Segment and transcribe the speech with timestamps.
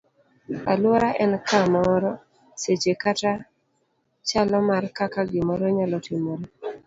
[0.71, 2.11] Aluora en kamoro,
[2.61, 3.31] seche kata
[4.27, 6.45] chalo mar kaka gimoro nyalo timore.